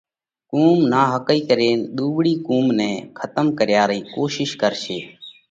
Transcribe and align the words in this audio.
قُوم 0.51 0.77
ناحقئِي 0.91 1.39
ڪرينَ 1.49 1.79
ۮُوٻۯِي 1.95 2.33
قوم 2.47 2.65
نئہ 2.77 2.91
کتم 3.17 3.47
ڪريا 3.57 3.83
رئي 3.89 4.01
ڪوشش 4.13 4.49
ڪرشي۔ 4.61 4.99